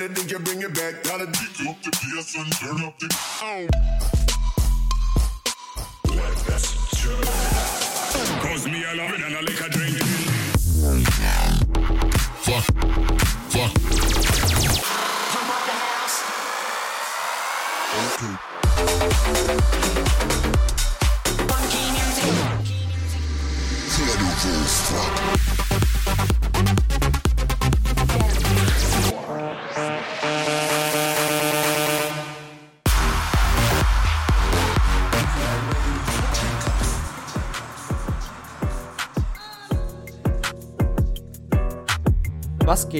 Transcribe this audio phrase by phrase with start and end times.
[0.00, 1.02] better think you bring it back.
[1.04, 3.08] Gotta kick up the bass and turn up the.
[3.42, 3.66] Oh.
[6.46, 7.49] Cause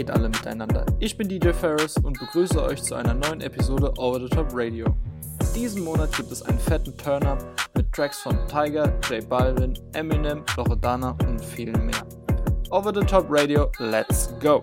[0.00, 0.86] geht alle miteinander?
[0.98, 4.96] Ich bin DJ Ferris und begrüße euch zu einer neuen Episode Over the Top Radio.
[5.54, 11.18] Diesen Monat gibt es einen fetten Turn-Up mit Tracks von Tiger, J Balvin, Eminem, Loredana
[11.28, 12.02] und vielen mehr.
[12.70, 14.62] Over the Top Radio, let's go!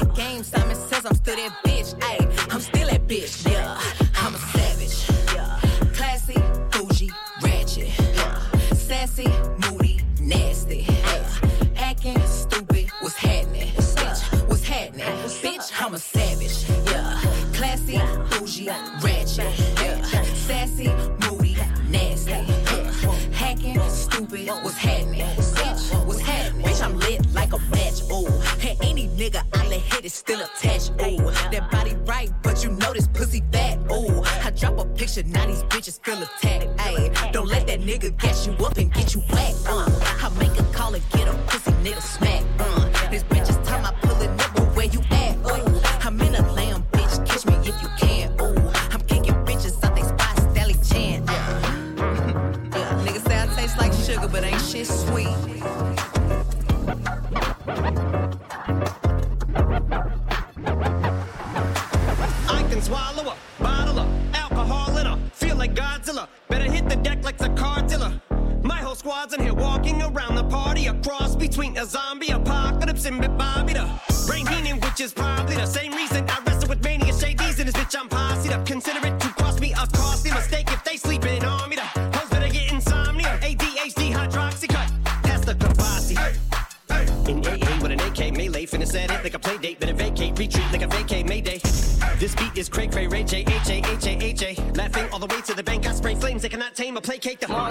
[24.63, 25.21] what's happening?
[25.21, 26.65] Bitch, what's happening?
[26.65, 28.27] Bitch, I'm lit like a match, ooh.
[28.67, 31.31] And any nigga I let hit is still attached, ooh.
[31.51, 34.23] That body right, but you know this pussy fat, ooh.
[34.43, 37.31] I drop a picture, now these bitches feel attacked, ayy.
[37.31, 39.89] Don't let that nigga gas you up and get you whacked, uh.
[40.21, 42.43] I make a call and get a pussy nigga smack,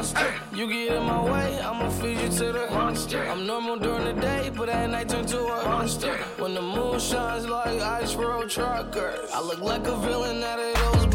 [0.00, 0.34] monster.
[0.54, 3.22] You get in my way, I'ma feed you to the monster.
[3.28, 6.16] I'm normal during the day, but at night turn to a monster.
[6.38, 10.74] When the moon shines like ice road truckers, I look like a villain out of
[10.74, 11.06] those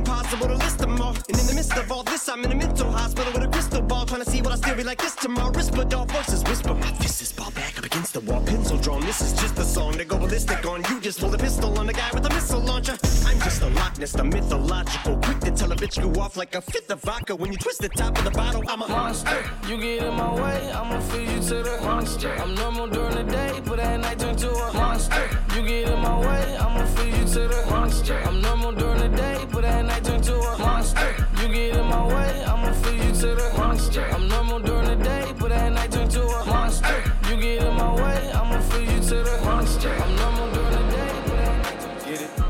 [0.00, 1.14] impossible to list them all.
[1.28, 3.82] And in the midst of all this, I'm in a mental hospital with a crystal
[3.82, 4.06] ball.
[4.06, 5.52] Trying to see what I still be like this tomorrow.
[5.52, 6.74] Whisper, dog voices whisper.
[6.74, 8.42] My fist is ball back up against the wall.
[8.44, 9.02] Pencil drawn.
[9.02, 10.82] This is just a song to go ballistic on.
[10.88, 11.92] You just pull the pistol on the
[14.00, 15.16] just a Loch Ness, the mythological.
[15.18, 17.36] Quick to tell a bitch go off like a fifth of vodka.
[17.36, 19.44] When you twist the top of the bottle, I'm a monster.
[19.68, 22.32] You get in my way, I'ma feed you to the monster.
[22.40, 25.28] I'm normal during the day, but at night turn to a monster.
[25.54, 28.18] You get in my way, I'ma feed you to the monster.
[28.24, 31.14] I'm normal during the day, but at night turn to a monster.
[31.40, 34.06] You get in my way, I'ma feed you to the monster.
[34.12, 37.02] I'm normal during the day, but at night turn to a monster.
[37.28, 39.90] You get in my way, I'ma feed you to the monster.
[39.90, 42.10] I'm normal during the day, but at night turn to a monster.
[42.10, 42.49] Get it?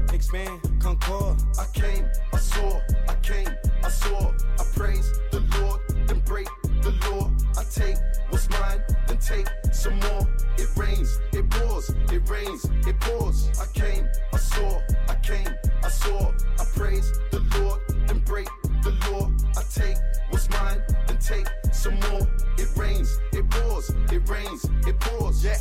[0.13, 1.41] expand, concord.
[1.59, 3.49] I came, I saw, I came,
[3.83, 4.31] I saw.
[4.59, 6.47] I praise the Lord, then break
[6.81, 7.31] the law.
[7.57, 7.97] I take
[8.29, 10.27] what's mine, then take some more.
[10.57, 13.49] It rains, it pours, it rains, it pours.
[13.59, 16.31] I came, I saw, I came, I saw.
[16.59, 18.47] I praise the Lord, then break
[18.83, 19.31] the law.
[19.57, 19.97] I take
[20.29, 22.27] what's mine, then take some more.
[22.57, 25.43] It rains, it pours, it rains, it pours.
[25.43, 25.57] Yeah,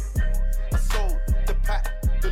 [0.72, 2.30] I sold the pack, the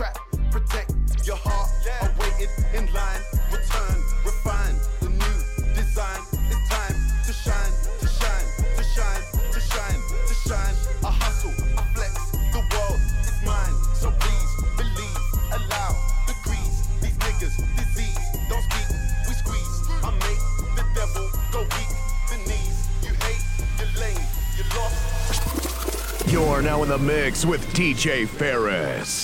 [0.00, 0.16] trap,
[0.50, 0.94] protect
[1.26, 1.68] your heart.
[1.84, 1.92] Yeah.
[2.00, 3.20] I waited in line,
[3.52, 5.38] return, refine the new
[5.76, 6.20] design.
[6.48, 8.46] It's time to shine, to shine,
[8.80, 10.76] to shine, to shine, to shine.
[11.04, 12.16] I hustle, I flex,
[12.56, 13.76] the world is mine.
[13.92, 14.50] So please
[14.80, 15.20] believe,
[15.52, 15.92] allow
[16.26, 16.34] the.
[17.02, 18.88] These niggas, disease, don't speak,
[19.28, 19.76] we squeeze.
[20.00, 20.42] I make
[20.80, 21.92] the devil go weak,
[22.32, 22.88] the knees.
[23.04, 23.44] You hate,
[23.76, 24.24] you're lame,
[24.56, 26.32] you lost.
[26.32, 29.19] You're now in the mix with DJ Ferris.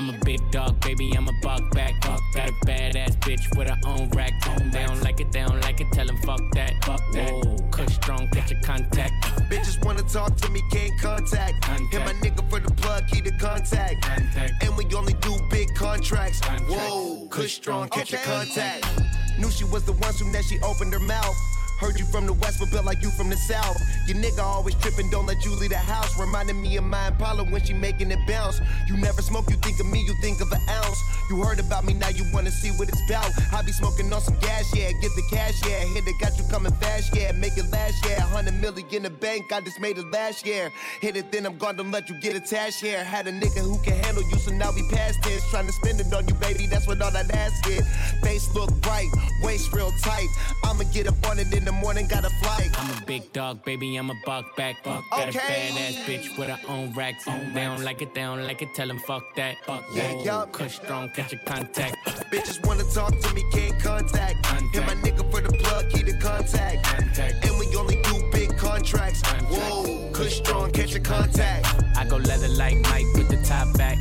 [0.00, 2.00] I'm a big dog, baby, I'm a buck back.
[2.00, 4.32] Got a badass bitch with her own rack.
[4.72, 6.82] They don't like it, they don't like it, tell them fuck that.
[6.86, 7.30] Fuck that.
[7.30, 9.12] Whoa, kush strong, catch a contact.
[9.50, 11.60] Bitches wanna talk to me, can't contact.
[11.60, 11.92] Contact.
[11.92, 14.00] Hit my nigga for the plug, keep the contact.
[14.00, 14.64] Contact.
[14.64, 16.40] And we only do big contracts.
[16.40, 16.70] Contract.
[16.70, 18.22] Whoa, kush strong, catch Okay.
[18.22, 18.86] a contact.
[19.38, 21.36] Knew she was the one soon that she opened her mouth.
[21.80, 23.80] Heard you from the west, but built like you from the south.
[24.06, 26.18] Your nigga always tripping, don't let you leave the house.
[26.18, 28.60] Reminding me of my Impala when she making it bounce.
[28.86, 31.00] You never smoke, you think of me, you think of an ounce.
[31.30, 33.30] You heard about me, now you wanna see what it's about.
[33.52, 35.78] I be smoking on some gas, yeah, get the cash, yeah.
[35.94, 37.32] Hit it, got you coming fast, yeah.
[37.32, 38.24] Make it last, yeah.
[38.24, 40.70] 100 million in the bank, I just made it last year.
[41.00, 43.02] Hit it, then I'm gone, don't let you get attached here.
[43.02, 45.48] Had a nigga who can handle you, so now we past this.
[45.50, 47.86] Trying to spend it on you, baby, that's what all that ass is.
[48.22, 49.08] Face look bright,
[49.42, 50.28] waist real tight.
[50.64, 52.70] I'ma get up on it in the morning, got a flight.
[52.78, 54.82] I'm a big dog, baby, I'm a buck back.
[54.84, 55.04] Buck.
[55.10, 55.38] Got a Okay.
[55.72, 57.24] badass bitch with her own racks.
[57.24, 59.56] They don't like it, they don't like it, tell them fuck that.
[59.66, 60.52] Fuck Yeah, Whoa, yup.
[60.52, 61.96] Kush strong, catch a contact.
[62.30, 64.46] Bitches wanna talk to me, can't contact.
[64.72, 66.84] Hit my nigga for the plug, keep the contact.
[66.84, 67.44] Contact.
[67.44, 69.22] And we only do big contracts.
[69.48, 71.66] Whoa, kush strong, catch a contact.
[71.96, 73.98] I go leather like Mike with the top back.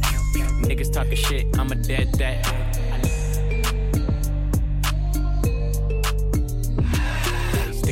[0.62, 2.69] Niggas talking shit, I'm a dead that.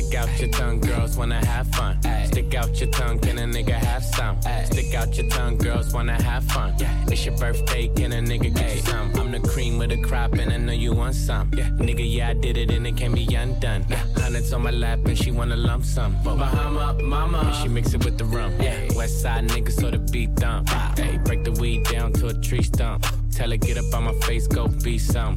[0.08, 2.00] Stick out your tongue, girls wanna have fun.
[2.24, 4.40] Stick out your tongue, can a nigga have some?
[4.64, 6.74] Stick out your tongue, girls wanna have fun.
[7.08, 9.12] It's your birthday, can a nigga get you some?
[9.16, 11.50] I'm the cream of the crop, and I know you want some.
[11.50, 13.82] Nigga, yeah, I did it, and it can't be undone.
[14.16, 16.16] Hundreds on my lap, and she wanna lump some.
[16.24, 18.56] Bahama, mama, and she mix it with the rum.
[18.96, 20.70] West side niggas, so the beat dump.
[20.96, 23.04] Hey, break the weed down to a tree stump.
[23.30, 25.36] Tell her get up on my face, go be some.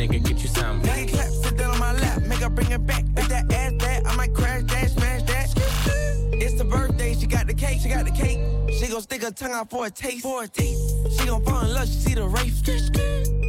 [0.07, 0.81] get you some?
[0.81, 3.03] Make it clap, sit down on my lap, make her bring it back.
[3.17, 5.49] If that ass that, I might crash that, smash that.
[6.33, 8.39] It's the birthday, she got the cake, she got the cake.
[8.73, 10.81] She gon' stick her tongue out for a taste, for a taste.
[11.17, 12.61] She gon' fall in love, she see the race.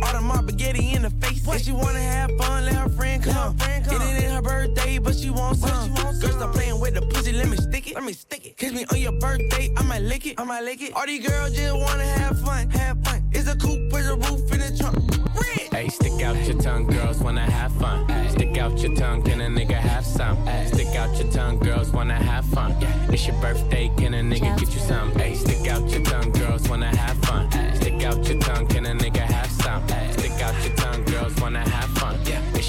[0.03, 1.47] All the my spaghetti in the face.
[1.47, 3.57] If she wanna have fun, let her friend come.
[3.61, 5.95] It ain't her birthday, but she wants some.
[5.95, 7.95] Girl, stop playing with the pussy, let me stick it.
[7.95, 8.57] Let me stick it.
[8.57, 10.41] Kiss me on your birthday, I might lick it.
[10.41, 10.93] I might lick it.
[10.95, 13.23] All these girls just wanna have fun, have fun.
[13.33, 15.32] It's a coupe with a roof in the trunk.
[15.71, 18.07] Hey, stick out your tongue, girls wanna have fun.
[18.31, 20.37] Stick out your tongue, can a nigga have some?
[20.67, 22.77] Stick out your tongue, girls wanna have fun.
[23.09, 25.13] It's your birthday, can a nigga get you some?
[25.13, 27.51] Hey, stick out your tongue, girls wanna have fun.
[27.75, 29.83] Stick out your tongue, can a nigga have some?
[30.13, 31.92] Stick out your tongue, girls wanna have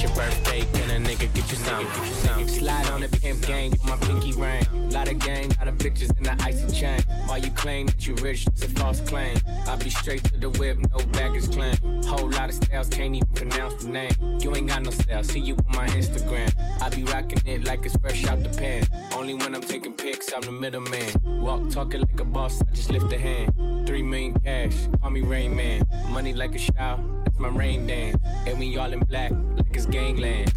[0.04, 2.48] your birthday, can a nigga get you some.
[2.48, 4.66] Slide on the pimp gang with my pinky ring.
[4.92, 7.02] Lot of gang, lot of bitches in the icy chain.
[7.26, 9.38] While you claim that you rich, it's a false claim.
[9.66, 11.76] I be straight to the whip, no baggage claim.
[12.04, 14.12] Whole lot of styles, can't even pronounce the name.
[14.42, 16.52] You ain't got no style, see you on my Instagram.
[16.82, 18.86] I be rocking it like it's fresh out the pan.
[19.16, 21.14] Only when I'm taking pics, I'm the middleman.
[21.24, 23.88] Walk talking like a boss, I just lift a hand.
[23.88, 25.88] Three million cash, call me Rain Man.
[26.10, 27.00] Money like a shower,
[27.38, 28.18] my rain dance.
[28.48, 30.52] And we all in black, like it's gangland.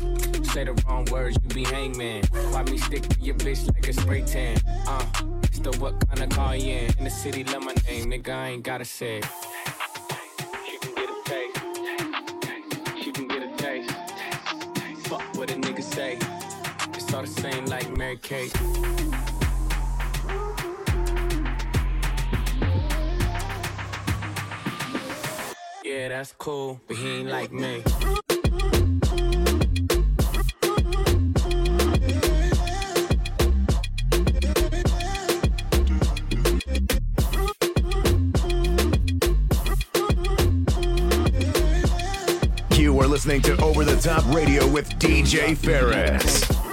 [0.47, 2.25] Say the wrong words, you be hangman.
[2.50, 4.59] Why me stick to your bitch like a spray tan?
[4.87, 5.04] Uh,
[5.42, 6.99] it's what kind of car you in?
[6.99, 9.21] In the city, love my name, nigga, I ain't gotta say.
[10.64, 11.59] She can get a taste.
[13.02, 13.90] She can get a taste.
[15.09, 16.18] Fuck what a nigga say.
[16.95, 18.52] It's all the same like Mary Kate.
[25.97, 27.83] Yeah, that's cool, but he ain't like me.
[42.73, 46.65] You are listening to Over the Top Radio with DJ Ferris.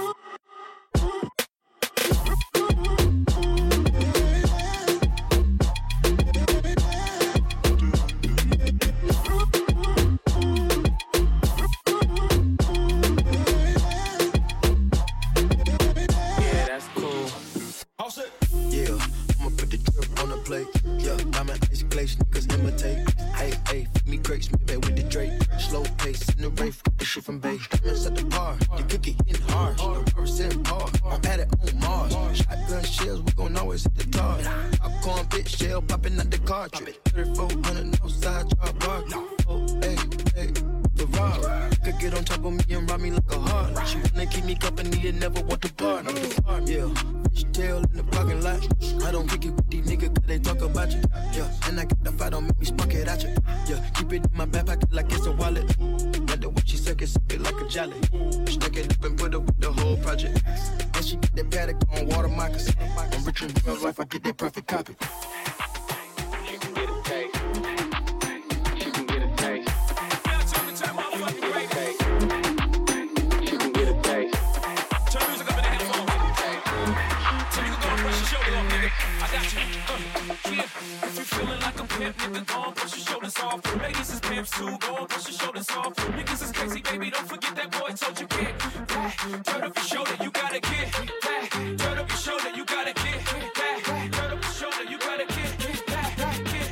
[81.34, 83.82] Feeling like a pimp, nigga, go and push your shoulders off.
[83.82, 85.94] Ladies is pimps too, go and push your shoulders off.
[85.96, 89.44] Niggas is crazy, baby, don't forget that boy told you get that.
[89.44, 91.76] Turn up your shoulder, you gotta get that.
[91.78, 93.20] Turn up your shoulder, you gotta get
[93.58, 94.10] that.
[94.12, 96.10] Turn up your shoulder, you gotta get that.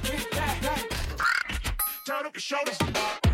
[0.04, 0.84] Get that.
[2.06, 3.31] Turn up your shoulders.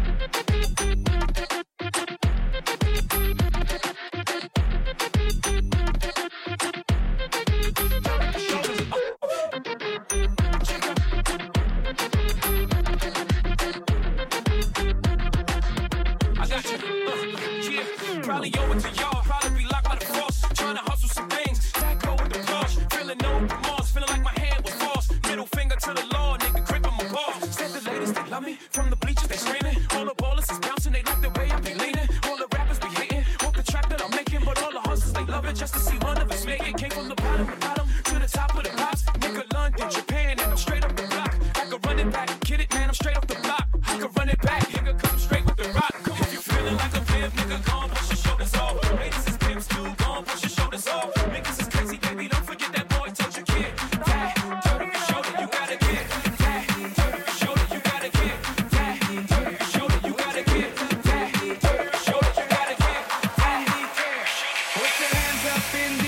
[65.47, 66.08] Up in the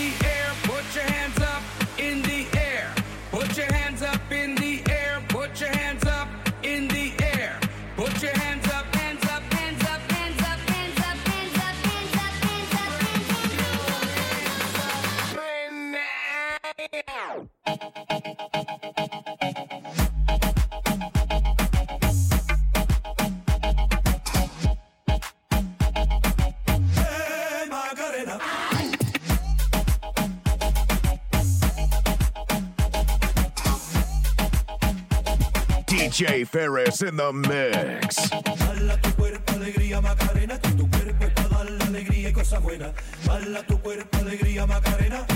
[36.45, 38.31] Ferris in the mix.
[38.31, 42.93] Bala tu cuerpo, alegría, Macarena, tu cuerpo es para dar la alegría y cosas buenas.
[43.27, 45.27] Bala tu cuerpo, alegría, Macarena,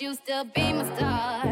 [0.00, 1.47] you still be my star.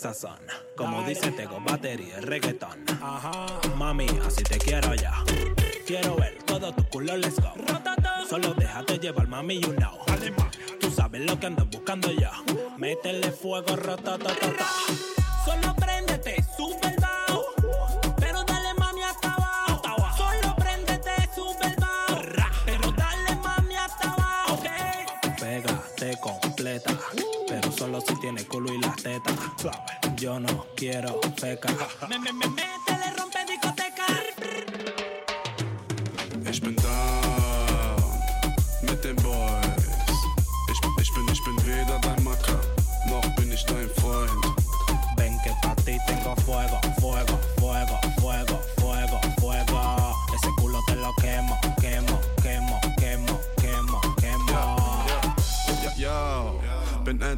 [0.00, 0.38] 久さん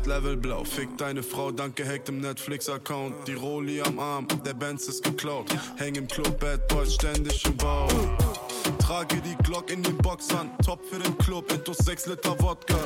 [0.02, 0.64] bin Endlevel blau.
[0.64, 3.26] Fick deine Frau, danke Hack im Netflix-Account.
[3.26, 5.46] Die Rolli am Arm, der Benz ist geklaut.
[5.76, 7.88] Häng im Club, Bad Boys ständig im Bau.
[8.78, 12.76] Trage die Glock in den Boxern, top für den Club, intus 6 Liter Wodka.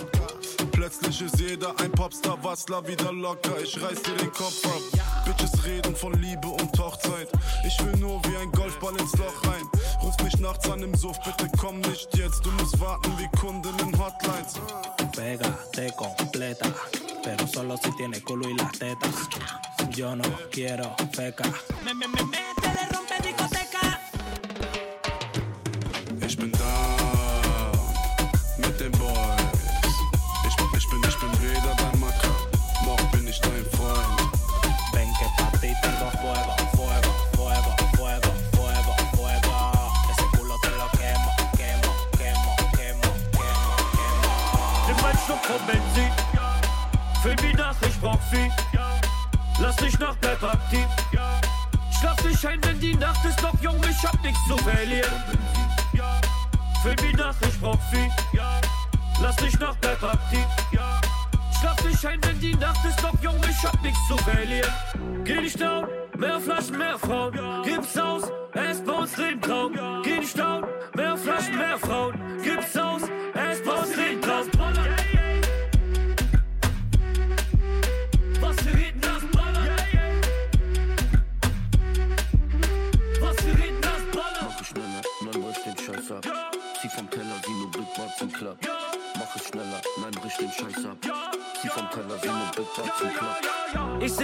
[0.72, 5.24] Plötzlich ist jeder ein Popstar, Wassler wieder locker, ich reiß dir den Kopf ab.
[5.24, 7.28] Bitches reden von Liebe und Hochzeit.
[7.66, 9.64] Ich will nur wie ein Golfball ins Loch rein.
[10.02, 13.72] Ruf mich nachts an im Suff, bitte komm nicht jetzt, du musst warten wie Kunden
[13.80, 14.54] in Hotlines.
[15.16, 16.68] Pégate completa,
[17.26, 19.28] pero solo si tiene culo y las tetas.
[19.90, 21.42] Yo no quiero feca.
[48.30, 48.50] Sie.
[49.60, 50.86] Lass dich nach, bleib aktiv.
[51.98, 55.22] Schlaf dich ein, wenn die Nacht ist, doch Junge, ich hab nichts zu verlieren.
[56.82, 58.10] Füll mich nach, ich brauch sie.
[59.20, 60.44] Lass dich nach, bleib aktiv.
[61.58, 64.72] Schlaf dich ein, wenn die Nacht ist, doch Junge, ich hab nichts zu verlieren.
[65.24, 65.86] Geh nicht down,
[66.18, 67.32] mehr Flaschen, mehr Frauen.
[67.64, 69.72] Gib's aus, es bei uns Leben Traum.
[70.04, 72.14] Geh nicht down, mehr Flaschen, mehr Frauen.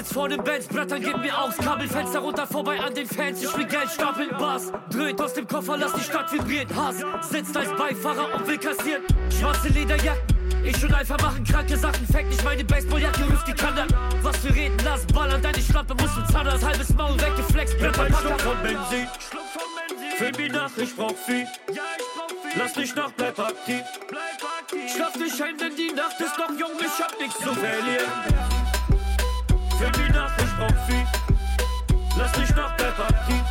[0.03, 1.57] Sitz vor dem Benz, Blattern gib mir aus.
[1.57, 3.43] Kabelfenster runter vorbei an den Fans.
[3.43, 4.73] Ich will Geld stapeln, Bass.
[4.91, 6.69] Dreht aus dem Koffer, lass die Stadt vibrieren.
[6.75, 6.97] Hass
[7.31, 9.03] sitzt als Beifahrer und will kassieren.
[9.31, 10.23] Schwarze Lederjacken.
[10.65, 13.87] Ich und Alpha machen kranke Sachen, fact nicht meine Baseballjacke, rüft die Kanne.
[14.23, 17.99] Was wir reden, lass ballern, deine Schlampe muss uns Zander, das halbes Maul weggeflext, bleib
[17.99, 19.09] ein Schluck von Benzin.
[20.19, 21.47] Füll mich nach, ich brauch viel.
[22.57, 23.83] Lass dich nach, bleib aktiv.
[24.95, 28.62] Schlaf dich ein, denn die Nacht ist noch jung, ich hab nichts zu verlieren.
[29.83, 31.05] Für die Nacht, ich brauch viel.
[32.17, 33.42] Lass dich nach der Partie.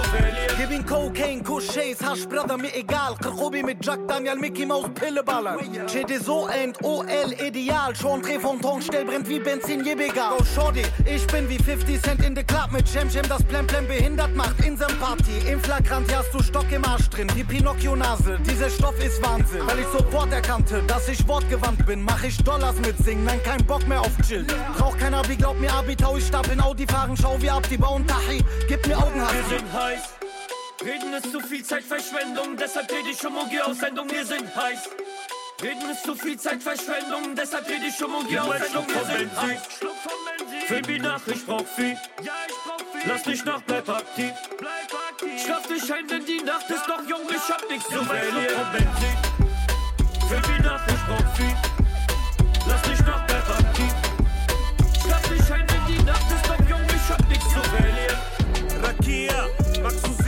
[0.00, 0.42] Verlieren.
[0.58, 3.14] Gib ihm Cocaine, Kuss, Chase, Hasch, Brother, mir egal.
[3.20, 5.58] Krobi mit Jack Daniel, Mickey Maus, Pille ballern.
[5.86, 7.94] GD End, OL, ideal.
[7.96, 10.36] Schon Dreh von Tankstell brennt wie Benzin, je egal.
[10.38, 13.86] Go Shorty, ich bin wie 50 Cent in the Club mit Jam Jam, das Plemplem
[13.86, 14.64] behindert macht.
[14.64, 18.38] Insem Party, im Flagrant, hier hast du Stock im Arsch drin, wie Pinocchio-Nase.
[18.48, 19.66] Dieser Stoff ist Wahnsinn.
[19.66, 23.64] Weil ich sofort erkannte, dass ich wortgewandt bin, mach ich Dollars mit Singen, nein, kein
[23.66, 24.46] Bock mehr auf Chill.
[24.76, 27.62] Brauch kein Abi, glaub mir, Abi, tau ich Stab in Audi fahren, schau wie ab,
[27.70, 29.32] die bauen Tachi, gib mir Augenhass.
[29.82, 30.02] Heiß.
[30.84, 34.90] Reden ist zu viel Zeitverschwendung, deshalb rede ich um OG aus Sendung, wir sind heiß.
[35.60, 39.60] Reden ist zu viel Zeitverschwendung, deshalb rede ich um OG aus Sendung, wir sind heiß.
[40.66, 41.96] Film wie nach, ich brauch viel.
[43.06, 44.32] Lass dich nach, bleib aktiv.
[45.44, 48.66] Schlaf dich ein, denn die Nacht ist noch jung, ich hab nichts zu verlieren.
[50.28, 51.61] Film wie nach, ich brauch viel.
[59.82, 60.21] Rakija,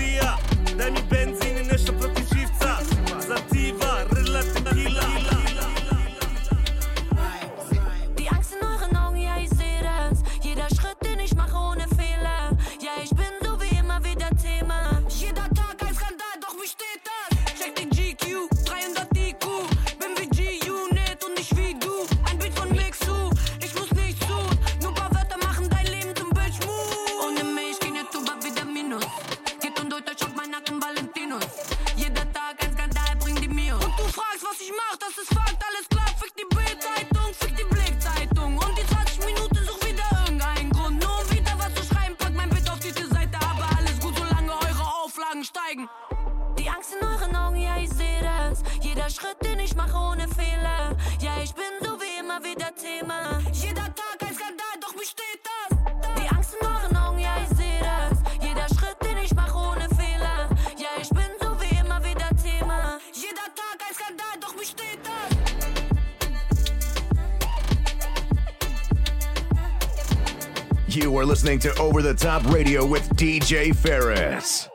[71.45, 74.67] listening to Over the Top Radio with DJ Ferris.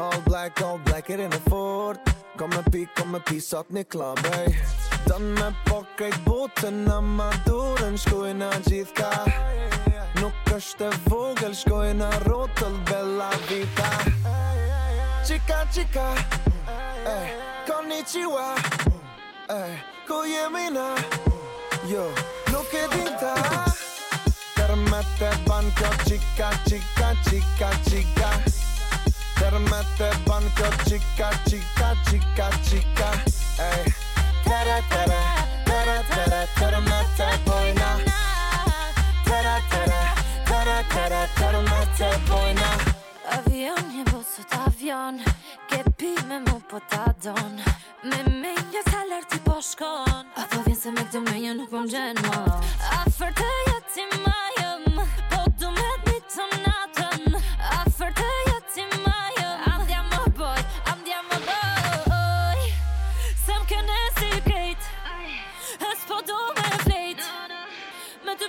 [0.00, 2.00] All black, all black, it in e fort.
[2.38, 4.60] Ka me pi, ka me pi, sot një klab, ej eh?
[5.04, 9.10] Dën me po krejt botën në madurën Shkojnë a gjithë ka
[10.22, 13.90] Nuk është e vogël, shkojnë a rotëll Bella vita.
[15.28, 16.06] Qika, qika
[17.12, 17.28] Eh,
[17.68, 18.46] konnichiwa
[19.52, 19.76] Eh,
[20.08, 20.88] ku jemi na?
[21.92, 22.06] Jo,
[22.54, 23.34] nuk e dinta
[24.56, 28.59] Tërmet e ban kjo qika, qika, qika, qika
[29.58, 33.10] me të ban kjo qika, qika, qika, qika.
[33.58, 33.92] Ej
[34.44, 35.20] Tere, tere,
[35.66, 37.90] tere, tere, tere me të bojna.
[39.26, 40.00] Tere, tere,
[40.48, 42.70] tere, tere, tere me të bojna.
[43.36, 45.20] Avion, një busot avion
[45.70, 47.60] Kepi me mu po ta don.
[48.02, 50.26] Me me një salar ti po shkon.
[50.36, 53.50] A po vjen se me këtë me një nuk po më gjenë mot A fërte
[53.68, 56.79] jëti majëm Po du me të një të na.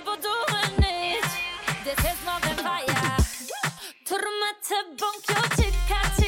[0.04, 1.26] Me njët
[1.84, 3.16] This is more than fire
[4.98, 6.21] bonkjo chica chica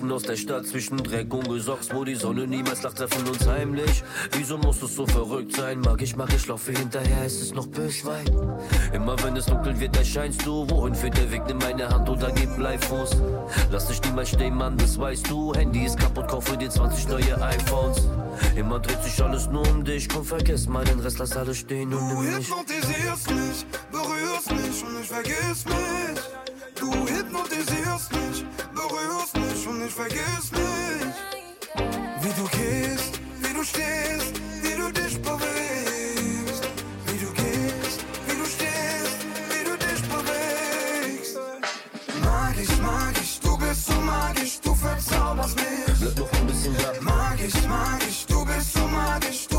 [0.00, 2.98] du ein Mädchen aus der Stadt zwischen Dreck und Gesocks, wo die Sonne niemals lacht,
[2.98, 4.02] treffen uns heimlich.
[4.32, 5.80] Wieso muss es so verrückt sein?
[5.80, 8.26] Mag ich, mag ich, laufe hinterher, ist es noch Böschwein?
[8.92, 10.68] Immer wenn es dunkel wird, erscheinst du.
[10.70, 11.42] Wohin führt der Weg?
[11.46, 13.10] Nimm meine Hand oder gib Bleifuß.
[13.70, 15.54] Lass dich niemals stehen, Mann, das weißt du.
[15.54, 18.08] Handy ist kaputt, kaufe dir 20 neue iPhones.
[18.54, 21.92] Immer dreht sich alles nur um dich, komm, vergiss mal den Rest, lass alles stehen
[21.94, 22.48] und Du nimm mich.
[22.48, 26.20] hypnotisierst mich, berührst mich und ich vergiss mich.
[26.78, 31.16] Du hypnotisierst mich, berührst mich und ich vergiss mich.
[32.22, 36.62] Wie du gehst, wie du stehst, wie du dich bewegst.
[37.06, 39.18] Wie du gehst, wie du stehst,
[39.50, 41.38] wie du dich bewegst.
[42.22, 45.98] Magisch, magisch, du bist so magisch, du verzauberst mich.
[46.00, 46.92] Bleib noch ein bisschen da.
[47.00, 49.55] Magisch, magisch, du bist so magisch, du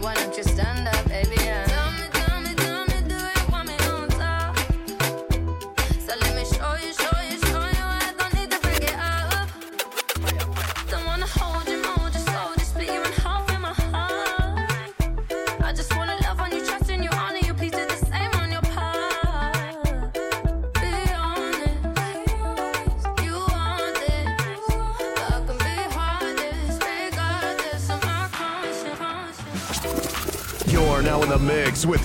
[0.00, 0.33] disguise.
[0.33, 0.33] So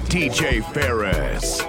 [0.10, 1.69] DJ Ferris.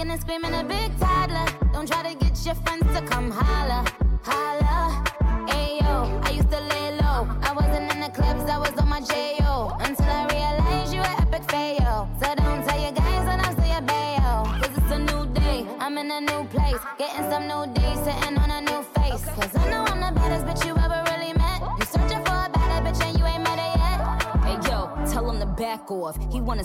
[0.00, 1.46] kicking and screaming a big toddler.
[1.72, 3.84] Don't try to get your friends to come holla.
[4.22, 5.04] Holla.
[5.48, 7.28] Ayo, I used to lay low.
[7.42, 9.76] I wasn't in the clubs, I was on my J.O.
[9.80, 12.08] Until I realized you were epic fail.
[12.20, 14.44] So don't tell your guys when I say a bail.
[14.60, 16.80] Cause it's a new day, I'm in a new place.
[16.98, 19.24] Getting some new days, sitting on a new face.
[19.36, 21.60] Cause I know I'm the baddest bitch you ever really met.
[21.78, 23.98] You searching for a better bitch and you ain't met her yet.
[24.44, 26.16] Hey yo, tell him to back off.
[26.32, 26.64] He wanna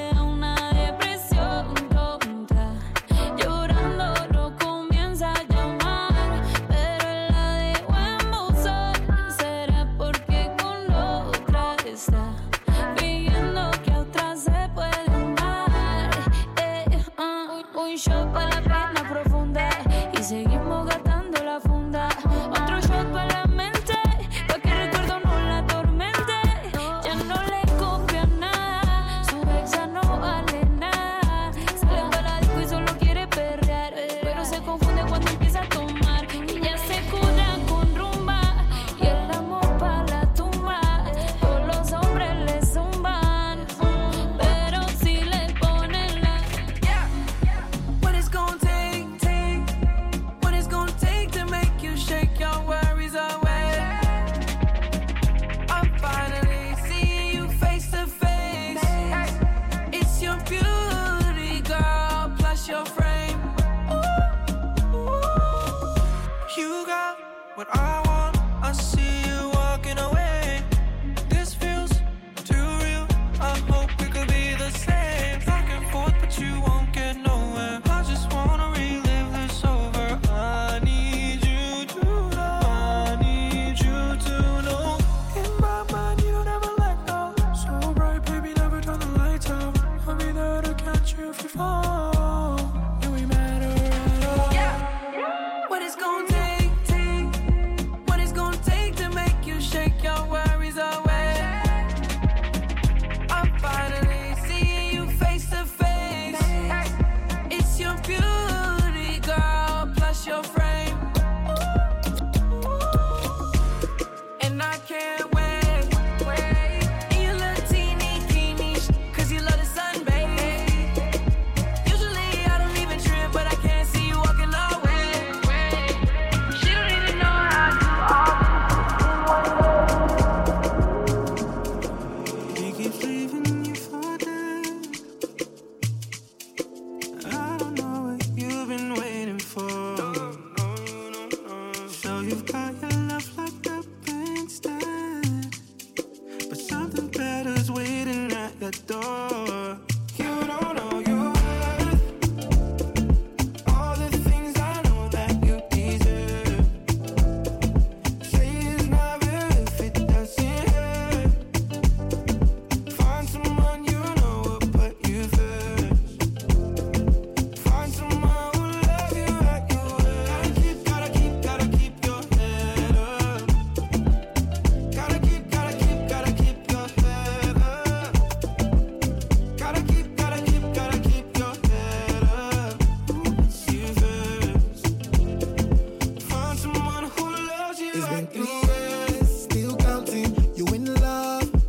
[108.03, 110.60] beauty, girl, plus your frame.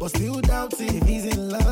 [0.02, 1.71] but still doubting if he's in love.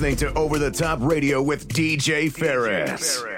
[0.00, 2.90] listening to Over the Top Radio with DJ Ferris.
[2.90, 3.29] DJ Ferris.